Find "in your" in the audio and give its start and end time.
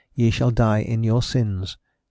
0.79-1.21